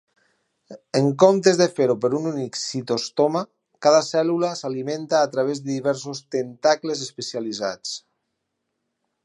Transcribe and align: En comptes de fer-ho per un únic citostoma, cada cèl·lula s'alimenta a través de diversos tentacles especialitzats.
En 0.99 1.09
comptes 1.23 1.59
de 1.59 1.67
fer-ho 1.79 1.95
per 2.05 2.09
un 2.19 2.25
únic 2.29 2.57
citostoma, 2.61 3.43
cada 3.87 4.01
cèl·lula 4.07 4.51
s'alimenta 4.63 5.19
a 5.19 5.29
través 5.37 5.61
de 5.67 5.71
diversos 5.75 6.23
tentacles 6.37 7.05
especialitzats. 7.09 7.93